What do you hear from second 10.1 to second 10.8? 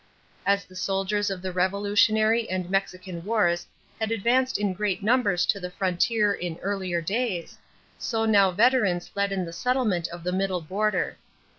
the middle